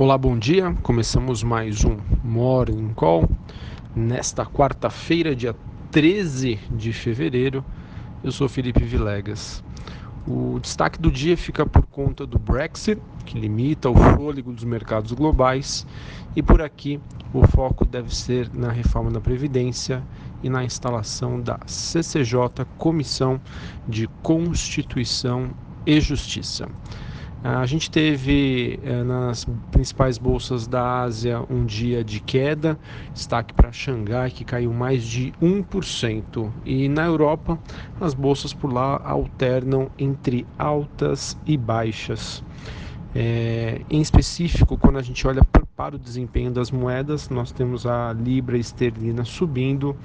Olá, 0.00 0.16
bom 0.16 0.38
dia. 0.38 0.72
Começamos 0.84 1.42
mais 1.42 1.84
um 1.84 1.96
Morning 2.22 2.92
Call 2.94 3.28
nesta 3.96 4.46
quarta-feira, 4.46 5.34
dia 5.34 5.56
13 5.90 6.56
de 6.70 6.92
fevereiro. 6.92 7.64
Eu 8.22 8.30
sou 8.30 8.48
Felipe 8.48 8.84
Vilegas. 8.84 9.60
O 10.24 10.60
destaque 10.60 11.00
do 11.00 11.10
dia 11.10 11.36
fica 11.36 11.66
por 11.66 11.82
conta 11.82 12.24
do 12.24 12.38
Brexit, 12.38 13.02
que 13.26 13.36
limita 13.40 13.90
o 13.90 13.96
fôlego 13.96 14.52
dos 14.52 14.62
mercados 14.62 15.10
globais, 15.10 15.84
e 16.36 16.44
por 16.44 16.62
aqui 16.62 17.00
o 17.34 17.44
foco 17.48 17.84
deve 17.84 18.14
ser 18.14 18.48
na 18.54 18.70
reforma 18.70 19.10
da 19.10 19.20
Previdência 19.20 20.00
e 20.44 20.48
na 20.48 20.62
instalação 20.62 21.40
da 21.40 21.58
CCJ 21.66 22.64
Comissão 22.78 23.40
de 23.88 24.06
Constituição 24.22 25.50
e 25.84 26.00
Justiça. 26.00 26.68
A 27.50 27.64
gente 27.64 27.90
teve 27.90 28.78
eh, 28.82 29.02
nas 29.02 29.46
principais 29.70 30.18
bolsas 30.18 30.66
da 30.66 31.00
Ásia 31.00 31.42
um 31.48 31.64
dia 31.64 32.04
de 32.04 32.20
queda, 32.20 32.78
destaque 33.14 33.54
para 33.54 33.72
Xangai, 33.72 34.30
que 34.30 34.44
caiu 34.44 34.70
mais 34.70 35.02
de 35.02 35.32
1%. 35.40 36.52
E 36.66 36.90
na 36.90 37.06
Europa, 37.06 37.58
as 37.98 38.12
bolsas 38.12 38.52
por 38.52 38.70
lá 38.70 39.00
alternam 39.02 39.90
entre 39.98 40.46
altas 40.58 41.38
e 41.46 41.56
baixas. 41.56 42.44
É, 43.14 43.80
em 43.88 44.02
específico, 44.02 44.76
quando 44.76 44.98
a 44.98 45.02
gente 45.02 45.26
olha 45.26 45.40
para 45.74 45.96
o 45.96 45.98
desempenho 45.98 46.50
das 46.50 46.70
moedas, 46.70 47.30
nós 47.30 47.50
temos 47.50 47.86
a 47.86 48.12
libra 48.12 48.58
esterlina 48.58 49.24
subindo, 49.24 49.96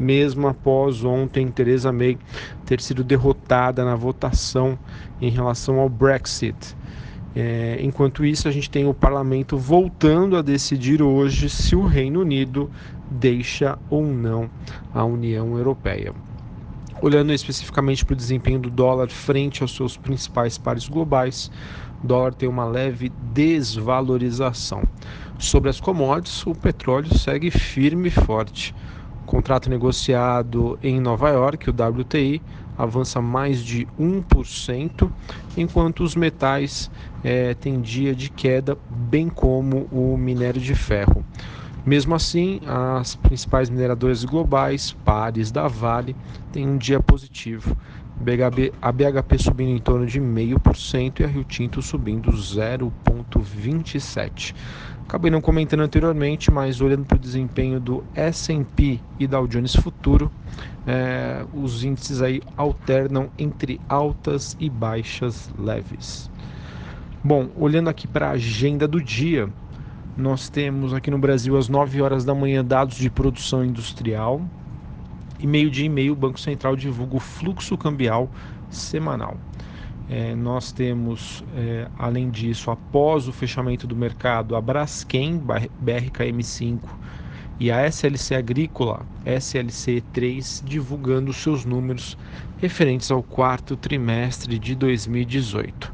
mesmo 0.00 0.48
após 0.48 1.04
ontem 1.04 1.46
Theresa 1.48 1.92
May 1.92 2.18
ter 2.66 2.80
sido 2.80 3.04
derrotada 3.04 3.84
na 3.84 3.94
votação 3.94 4.76
em 5.20 5.30
relação 5.30 5.78
ao 5.78 5.88
Brexit. 5.88 6.76
É, 7.40 7.78
enquanto 7.80 8.24
isso, 8.24 8.48
a 8.48 8.50
gente 8.50 8.68
tem 8.68 8.84
o 8.88 8.92
parlamento 8.92 9.56
voltando 9.56 10.36
a 10.36 10.42
decidir 10.42 11.00
hoje 11.00 11.48
se 11.48 11.76
o 11.76 11.86
Reino 11.86 12.22
Unido 12.22 12.68
deixa 13.08 13.78
ou 13.88 14.04
não 14.04 14.50
a 14.92 15.04
União 15.04 15.56
Europeia. 15.56 16.12
Olhando 17.00 17.32
especificamente 17.32 18.04
para 18.04 18.14
o 18.14 18.16
desempenho 18.16 18.58
do 18.58 18.68
dólar 18.68 19.08
frente 19.08 19.62
aos 19.62 19.72
seus 19.76 19.96
principais 19.96 20.58
pares 20.58 20.88
globais, 20.88 21.48
o 22.02 22.06
dólar 22.08 22.34
tem 22.34 22.48
uma 22.48 22.64
leve 22.64 23.12
desvalorização. 23.32 24.82
Sobre 25.38 25.70
as 25.70 25.78
commodities, 25.78 26.44
o 26.44 26.56
petróleo 26.56 27.16
segue 27.16 27.52
firme 27.52 28.08
e 28.08 28.10
forte. 28.10 28.74
O 29.22 29.26
contrato 29.26 29.70
negociado 29.70 30.76
em 30.82 30.98
Nova 30.98 31.28
York, 31.28 31.70
o 31.70 31.72
WTI, 31.72 32.42
avança 32.78 33.20
mais 33.20 33.62
de 33.62 33.86
1%, 33.98 35.10
enquanto 35.56 36.04
os 36.04 36.14
metais 36.14 36.90
é, 37.24 37.52
têm 37.54 37.80
dia 37.80 38.14
de 38.14 38.30
queda, 38.30 38.78
bem 38.88 39.28
como 39.28 39.88
o 39.90 40.16
minério 40.16 40.60
de 40.60 40.74
ferro. 40.74 41.24
Mesmo 41.84 42.14
assim, 42.14 42.60
as 42.66 43.16
principais 43.16 43.68
mineradoras 43.68 44.24
globais, 44.24 44.92
pares 45.04 45.50
da 45.50 45.66
Vale, 45.66 46.14
têm 46.52 46.68
um 46.68 46.76
dia 46.76 47.00
positivo. 47.00 47.76
BHB, 48.20 48.72
a 48.82 48.90
BHP 48.90 49.38
subindo 49.38 49.70
em 49.70 49.78
torno 49.78 50.04
de 50.04 50.20
0,5% 50.20 51.20
e 51.20 51.24
a 51.24 51.28
Rio 51.28 51.44
Tinto 51.44 51.80
subindo 51.80 52.32
0,27%. 52.32 54.52
Acabei 55.06 55.30
não 55.30 55.40
comentando 55.40 55.80
anteriormente, 55.80 56.50
mas 56.50 56.82
olhando 56.82 57.06
para 57.06 57.16
o 57.16 57.20
desempenho 57.20 57.80
do 57.80 58.04
S&P 58.14 59.00
e 59.18 59.26
Dow 59.26 59.46
Jones 59.46 59.74
Futuro, 59.74 60.30
é, 60.86 61.46
os 61.54 61.82
índices 61.82 62.20
aí 62.20 62.42
alternam 62.56 63.30
entre 63.38 63.80
altas 63.88 64.54
e 64.60 64.68
baixas 64.68 65.50
leves. 65.58 66.30
Bom, 67.24 67.48
olhando 67.56 67.88
aqui 67.88 68.06
para 68.06 68.28
a 68.28 68.32
agenda 68.32 68.86
do 68.86 69.02
dia, 69.02 69.48
nós 70.16 70.48
temos 70.48 70.92
aqui 70.92 71.10
no 71.10 71.18
Brasil 71.18 71.56
às 71.56 71.68
9 71.68 72.02
horas 72.02 72.24
da 72.24 72.34
manhã 72.34 72.64
dados 72.64 72.96
de 72.96 73.08
produção 73.08 73.64
industrial, 73.64 74.42
e 75.38 75.46
meio-dia 75.46 75.86
e 75.86 75.88
meio 75.88 76.12
o 76.12 76.16
Banco 76.16 76.38
Central 76.38 76.76
divulga 76.76 77.16
o 77.16 77.20
fluxo 77.20 77.76
cambial 77.76 78.30
semanal. 78.70 79.36
É, 80.10 80.34
nós 80.34 80.72
temos, 80.72 81.44
é, 81.54 81.86
além 81.98 82.30
disso, 82.30 82.70
após 82.70 83.28
o 83.28 83.32
fechamento 83.32 83.86
do 83.86 83.94
mercado, 83.94 84.56
a 84.56 84.60
Braskem, 84.60 85.38
BRKM5 85.84 86.80
e 87.60 87.70
a 87.70 87.84
SLC 87.86 88.34
Agrícola, 88.34 89.04
SLC3, 89.26 90.64
divulgando 90.64 91.32
seus 91.32 91.64
números 91.64 92.16
referentes 92.56 93.10
ao 93.10 93.22
quarto 93.22 93.76
trimestre 93.76 94.58
de 94.58 94.74
2018. 94.74 95.92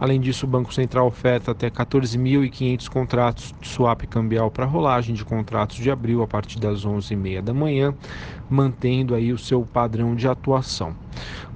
Além 0.00 0.18
disso, 0.18 0.46
o 0.46 0.48
Banco 0.48 0.72
Central 0.72 1.06
oferta 1.06 1.50
até 1.50 1.68
14.500 1.68 2.88
contratos 2.88 3.54
de 3.60 3.68
swap 3.68 4.00
cambial 4.06 4.50
para 4.50 4.64
rolagem 4.64 5.14
de 5.14 5.22
contratos 5.22 5.76
de 5.76 5.90
abril 5.90 6.22
a 6.22 6.26
partir 6.26 6.58
das 6.58 6.86
11h30 6.86 7.42
da 7.42 7.52
manhã, 7.52 7.94
mantendo 8.48 9.14
aí 9.14 9.30
o 9.30 9.36
seu 9.36 9.60
padrão 9.60 10.14
de 10.14 10.26
atuação. 10.26 10.96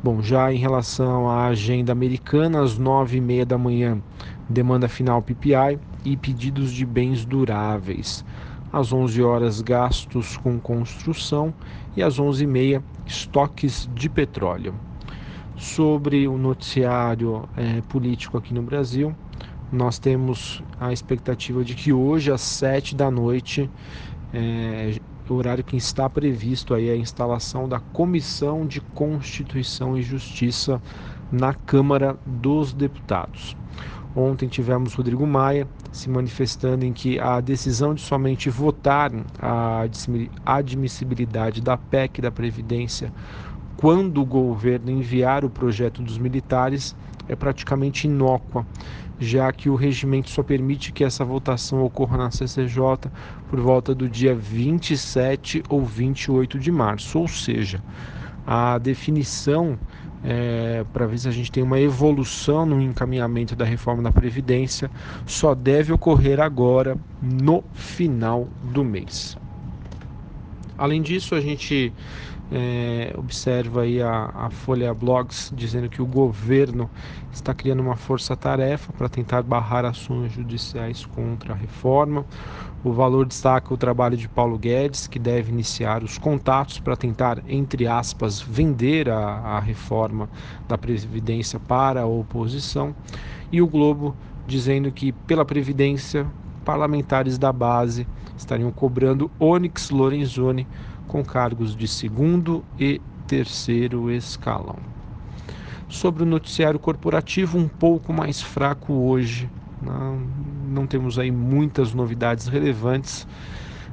Bom, 0.02 0.20
já 0.20 0.52
em 0.52 0.58
relação 0.58 1.26
à 1.26 1.46
agenda 1.46 1.90
americana, 1.92 2.60
às 2.60 2.78
9h30 2.78 3.46
da 3.46 3.56
manhã, 3.56 4.02
demanda 4.46 4.88
final 4.88 5.22
PPI 5.22 5.80
e 6.04 6.14
pedidos 6.14 6.70
de 6.70 6.84
bens 6.84 7.24
duráveis. 7.24 8.26
Às 8.70 8.92
11 8.92 9.22
horas, 9.22 9.62
gastos 9.62 10.36
com 10.36 10.60
construção 10.60 11.54
e 11.96 12.02
às 12.02 12.20
11h30, 12.20 12.82
estoques 13.06 13.88
de 13.94 14.10
petróleo 14.10 14.74
sobre 15.56 16.26
o 16.26 16.36
noticiário 16.36 17.48
é, 17.56 17.80
político 17.82 18.36
aqui 18.38 18.52
no 18.52 18.62
Brasil. 18.62 19.14
Nós 19.72 19.98
temos 19.98 20.62
a 20.78 20.92
expectativa 20.92 21.64
de 21.64 21.74
que 21.74 21.92
hoje, 21.92 22.30
às 22.30 22.40
sete 22.40 22.94
da 22.94 23.10
noite, 23.10 23.70
é, 24.32 24.98
o 25.28 25.34
horário 25.34 25.64
que 25.64 25.76
está 25.76 26.08
previsto 26.08 26.74
aí 26.74 26.90
a 26.90 26.96
instalação 26.96 27.68
da 27.68 27.80
Comissão 27.80 28.66
de 28.66 28.80
Constituição 28.80 29.96
e 29.96 30.02
Justiça 30.02 30.80
na 31.32 31.54
Câmara 31.54 32.16
dos 32.26 32.72
Deputados. 32.72 33.56
Ontem 34.16 34.46
tivemos 34.46 34.94
Rodrigo 34.94 35.26
Maia 35.26 35.66
se 35.90 36.08
manifestando 36.08 36.84
em 36.84 36.92
que 36.92 37.18
a 37.18 37.40
decisão 37.40 37.94
de 37.94 38.00
somente 38.00 38.48
votar 38.48 39.10
a 39.40 39.84
admissibilidade 40.46 41.60
da 41.60 41.76
PEC 41.76 42.20
da 42.20 42.30
Previdência 42.30 43.12
quando 43.76 44.20
o 44.20 44.24
governo 44.24 44.90
enviar 44.90 45.44
o 45.44 45.50
projeto 45.50 46.02
dos 46.02 46.18
militares 46.18 46.94
é 47.28 47.34
praticamente 47.34 48.06
inócua, 48.06 48.66
já 49.18 49.50
que 49.52 49.68
o 49.68 49.74
regimento 49.74 50.30
só 50.30 50.42
permite 50.42 50.92
que 50.92 51.04
essa 51.04 51.24
votação 51.24 51.82
ocorra 51.84 52.16
na 52.16 52.30
CCJ 52.30 53.10
por 53.48 53.60
volta 53.60 53.94
do 53.94 54.08
dia 54.08 54.34
27 54.34 55.62
ou 55.68 55.84
28 55.84 56.58
de 56.58 56.70
março, 56.70 57.18
ou 57.18 57.28
seja, 57.28 57.80
a 58.46 58.76
definição 58.78 59.78
é, 60.22 60.84
para 60.92 61.06
ver 61.06 61.18
se 61.18 61.28
a 61.28 61.30
gente 61.30 61.52
tem 61.52 61.62
uma 61.62 61.78
evolução 61.78 62.64
no 62.64 62.80
encaminhamento 62.80 63.54
da 63.54 63.64
reforma 63.64 64.02
da 64.02 64.10
Previdência 64.10 64.90
só 65.26 65.54
deve 65.54 65.92
ocorrer 65.92 66.40
agora 66.40 66.96
no 67.20 67.62
final 67.74 68.48
do 68.62 68.82
mês. 68.82 69.36
Além 70.76 71.02
disso, 71.02 71.34
a 71.34 71.40
gente 71.40 71.92
é, 72.52 73.14
observa 73.16 73.82
aí 73.82 74.02
a, 74.02 74.30
a, 74.34 74.50
Folha 74.50 74.92
Blogs 74.92 75.52
dizendo 75.54 75.88
que 75.88 76.02
o 76.02 76.06
governo 76.06 76.90
está 77.32 77.54
criando 77.54 77.80
uma 77.80 77.96
força-tarefa 77.96 78.92
para 78.92 79.08
tentar 79.08 79.42
barrar 79.42 79.84
ações 79.84 80.32
judiciais 80.32 81.04
contra 81.06 81.52
a 81.52 81.56
reforma. 81.56 82.24
O 82.82 82.92
Valor 82.92 83.24
destaca 83.24 83.72
o 83.72 83.76
trabalho 83.78 84.16
de 84.16 84.28
Paulo 84.28 84.58
Guedes, 84.58 85.06
que 85.06 85.18
deve 85.18 85.50
iniciar 85.50 86.02
os 86.02 86.18
contatos 86.18 86.78
para 86.78 86.94
tentar, 86.94 87.42
entre 87.48 87.86
aspas, 87.86 88.40
vender 88.40 89.08
a, 89.08 89.18
a 89.18 89.60
reforma 89.60 90.28
da 90.68 90.76
Previdência 90.76 91.58
para 91.58 92.02
a 92.02 92.06
oposição. 92.06 92.94
E 93.50 93.62
o 93.62 93.66
Globo 93.66 94.14
dizendo 94.46 94.92
que, 94.92 95.12
pela 95.12 95.44
Previdência, 95.44 96.26
parlamentares 96.64 97.38
da 97.38 97.52
base 97.52 98.06
estariam 98.36 98.70
cobrando 98.70 99.30
Onyx 99.38 99.90
Lorenzoni 99.90 100.66
com 101.06 101.24
cargos 101.24 101.76
de 101.76 101.86
segundo 101.86 102.64
e 102.78 103.00
terceiro 103.26 104.10
escalão. 104.10 104.78
Sobre 105.88 106.22
o 106.22 106.26
noticiário 106.26 106.78
corporativo, 106.78 107.58
um 107.58 107.68
pouco 107.68 108.12
mais 108.12 108.40
fraco 108.40 108.92
hoje. 108.92 109.48
Não, 109.80 110.20
não 110.68 110.86
temos 110.86 111.18
aí 111.18 111.30
muitas 111.30 111.92
novidades 111.92 112.48
relevantes, 112.48 113.26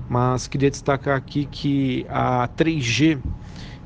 mas 0.10 0.48
queria 0.48 0.72
destacar 0.72 1.18
aqui 1.18 1.46
que 1.46 2.06
a 2.10 2.48
3G 2.58 3.20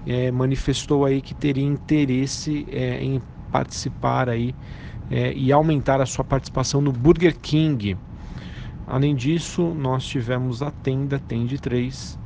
é, 0.06 0.32
manifestou 0.32 1.04
aí 1.04 1.22
que 1.22 1.34
teria 1.34 1.66
interesse 1.66 2.66
é, 2.72 3.04
em 3.04 3.22
participar 3.52 4.30
aí 4.30 4.54
é, 5.10 5.34
e 5.34 5.52
aumentar 5.52 6.02
a 6.02 6.06
sua 6.06 6.24
participação 6.24 6.82
no 6.82 6.92
Burger 6.92 7.38
King. 7.40 7.98
Além 8.88 9.16
disso, 9.16 9.74
nós 9.74 10.06
tivemos 10.06 10.62
a 10.62 10.72
tenda 10.72 11.20
Tende 11.20 11.60
3 11.60 12.20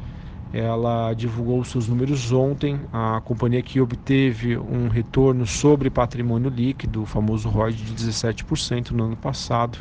ela 0.52 1.14
divulgou 1.14 1.64
seus 1.64 1.88
números 1.88 2.32
ontem. 2.32 2.80
A 2.92 3.22
companhia 3.22 3.62
que 3.62 3.80
obteve 3.80 4.58
um 4.58 4.88
retorno 4.88 5.46
sobre 5.46 5.90
patrimônio 5.90 6.50
líquido, 6.50 7.04
o 7.04 7.06
famoso 7.06 7.50
ROI 7.50 7.74
de 7.74 7.94
17% 7.94 8.92
no 8.92 9.06
ano 9.06 9.18
passado, 9.18 9.78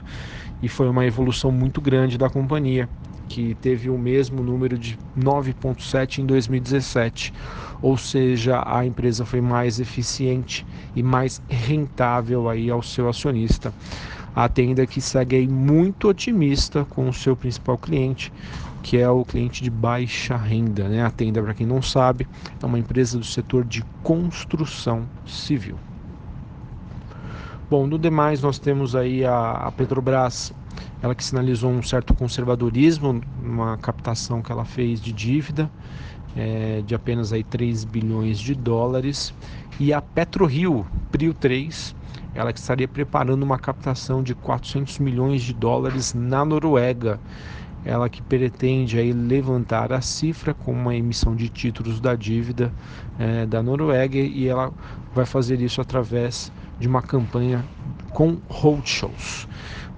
e 0.63 0.69
foi 0.69 0.89
uma 0.89 1.07
evolução 1.07 1.51
muito 1.51 1.81
grande 1.81 2.19
da 2.19 2.29
companhia, 2.29 2.89
que 3.29 3.55
teve 3.57 3.89
o 3.91 3.99
mesmo 3.99 4.43
número 4.43 4.79
de 4.79 4.99
9,7 5.17 6.19
em 6.19 6.27
2017. 6.27 7.33
Ou 7.81 7.97
seja, 7.97 8.63
a 8.67 8.85
empresa 8.85 9.25
foi 9.25 9.41
mais 9.41 9.81
eficiente 9.81 10.67
e 10.95 11.03
mais 11.03 11.41
rentável 11.49 12.49
aí 12.49 12.69
ao 12.71 12.83
seu 12.83 13.09
acionista. 13.09 13.73
A 14.38 14.49
que 14.87 15.00
segue 15.00 15.49
muito 15.49 16.08
otimista 16.08 16.85
com 16.85 17.08
o 17.08 17.12
seu 17.12 17.35
principal 17.35 17.76
cliente, 17.76 18.32
que 18.85 18.96
é 18.96 19.11
o 19.11 19.25
cliente 19.25 19.64
de 19.64 19.69
baixa 19.69 20.37
renda. 20.37 20.88
Né? 20.88 21.02
A 21.02 21.11
Tenda, 21.11 21.43
para 21.43 21.55
quem 21.55 21.67
não 21.67 21.82
sabe, 21.82 22.25
é 22.62 22.64
uma 22.64 22.79
empresa 22.79 23.19
do 23.19 23.25
setor 23.25 23.64
de 23.64 23.82
construção 24.00 25.08
civil. 25.26 25.76
Bom, 27.69 27.88
no 27.88 27.99
demais 27.99 28.40
nós 28.40 28.61
temos 28.61 28.94
aí 28.94 29.25
a, 29.25 29.50
a 29.55 29.73
Petrobras, 29.73 30.55
ela 31.02 31.17
que 31.17 31.25
sinalizou 31.25 31.73
um 31.73 31.82
certo 31.82 32.14
conservadorismo, 32.14 33.20
uma 33.43 33.76
captação 33.79 34.40
que 34.40 34.52
ela 34.52 34.64
fez 34.64 35.00
de 35.00 35.12
dívida 35.12 35.69
é, 36.37 36.82
de 36.87 36.94
apenas 36.94 37.32
aí 37.32 37.43
3 37.43 37.85
bilhões 37.85 38.38
de 38.38 38.55
dólares, 38.55 39.35
e 39.81 39.93
a 39.93 40.00
PetroRio, 40.00 40.87
Prio 41.11 41.35
3, 41.35 41.94
ela 42.38 42.52
que 42.52 42.61
estaria 42.61 42.87
preparando 42.87 43.43
uma 43.43 43.58
captação 43.58 44.23
de 44.23 44.35
400 44.35 45.00
milhões 45.00 45.43
de 45.43 45.52
dólares 45.52 46.14
na 46.14 46.44
Noruega 46.44 47.19
ela 47.85 48.08
que 48.08 48.20
pretende 48.20 48.99
aí 48.99 49.12
levantar 49.12 49.93
a 49.93 50.00
cifra 50.00 50.52
com 50.52 50.73
uma 50.73 50.94
emissão 50.94 51.35
de 51.35 51.49
títulos 51.49 52.00
da 52.00 52.14
dívida 52.14 52.73
é, 53.19 53.46
da 53.46 53.62
Noruega 53.62 54.19
e 54.19 54.46
ela 54.46 54.73
vai 55.14 55.25
fazer 55.25 55.61
isso 55.61 55.81
através 55.81 56.52
de 56.79 56.87
uma 56.87 57.02
campanha 57.02 57.64
com 58.11 58.37
roadshows. 58.49 59.49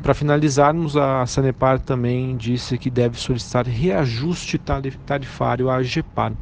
Para 0.02 0.14
finalizarmos, 0.14 0.96
a 0.96 1.26
Sanepar 1.26 1.78
também 1.78 2.36
disse 2.36 2.78
que 2.78 2.88
deve 2.88 3.18
solicitar 3.18 3.66
reajuste 3.66 4.58
tarifário 5.04 5.68
à 5.68 5.76
AGEPAR. 5.76 6.32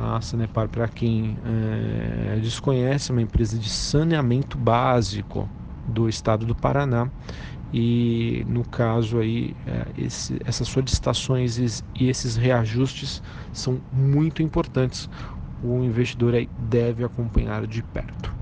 A 0.00 0.20
Sanepar, 0.20 0.68
para 0.68 0.86
quem 0.86 1.36
é, 1.44 2.38
desconhece, 2.40 3.10
é 3.10 3.12
uma 3.12 3.20
empresa 3.20 3.58
de 3.58 3.68
saneamento 3.68 4.56
básico 4.56 5.48
do 5.88 6.08
estado 6.08 6.46
do 6.46 6.54
Paraná. 6.54 7.10
E 7.74 8.46
no 8.48 8.62
caso 8.62 9.18
aí 9.18 9.56
é, 9.66 9.86
esse, 9.98 10.38
essas 10.44 10.68
solicitações 10.68 11.82
e 11.96 12.08
esses 12.08 12.36
reajustes 12.36 13.20
são 13.52 13.80
muito 13.92 14.40
importantes. 14.40 15.10
O 15.64 15.82
investidor 15.82 16.32
aí 16.32 16.48
deve 16.56 17.02
acompanhar 17.02 17.66
de 17.66 17.82
perto. 17.82 18.32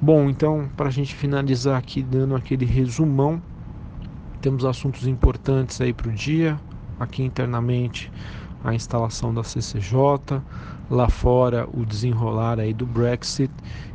Bom 0.00 0.30
então 0.30 0.70
para 0.76 0.86
a 0.86 0.92
gente 0.92 1.12
finalizar 1.12 1.76
aqui 1.76 2.04
dando 2.04 2.36
aquele 2.36 2.64
resumão 2.64 3.42
temos 4.40 4.64
assuntos 4.64 5.08
importantes 5.08 5.80
aí 5.80 5.92
para 5.92 6.08
o 6.08 6.12
dia. 6.12 6.56
Aqui 7.00 7.24
internamente 7.24 8.12
a 8.64 8.74
instalação 8.74 9.32
da 9.32 9.44
CCJ 9.44 10.42
lá 10.90 11.08
fora 11.08 11.68
o 11.72 11.84
desenrolar 11.84 12.58
aí 12.58 12.72
do 12.72 12.86
Brexit 12.86 13.52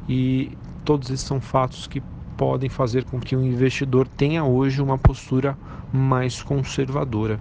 e 0.08 0.58
todos 0.86 1.10
esses 1.10 1.26
são 1.26 1.42
fatos 1.42 1.88
que 1.88 2.02
podem 2.38 2.70
fazer 2.70 3.04
com 3.06 3.20
que 3.20 3.36
o 3.36 3.44
investidor 3.44 4.08
tenha 4.08 4.44
hoje 4.44 4.82
uma 4.82 4.98
postura 4.98 5.58
mais 5.92 6.42
conservadora, 6.42 7.40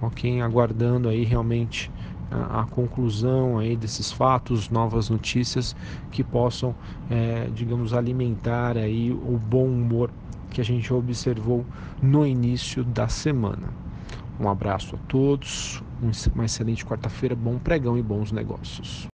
ok? 0.00 0.40
Aguardando 0.40 1.08
aí 1.08 1.24
realmente 1.24 1.90
a, 2.30 2.64
conclusão 2.70 3.58
aí 3.58 3.76
desses 3.76 4.10
fatos, 4.10 4.70
novas 4.70 5.10
notícias 5.10 5.76
que 6.10 6.24
possam, 6.24 6.74
é, 7.10 7.48
digamos, 7.54 7.92
alimentar 7.92 8.76
aí 8.76 9.12
o 9.12 9.38
bom 9.38 9.66
humor 9.66 10.10
que 10.50 10.60
a 10.60 10.64
gente 10.64 10.92
observou 10.92 11.64
no 12.00 12.26
início 12.26 12.84
da 12.84 13.08
semana. 13.08 13.81
Um 14.42 14.48
abraço 14.48 14.96
a 14.96 14.98
todos, 15.06 15.80
uma 16.34 16.44
excelente 16.44 16.84
quarta-feira, 16.84 17.36
bom 17.36 17.60
pregão 17.60 17.96
e 17.96 18.02
bons 18.02 18.32
negócios. 18.32 19.11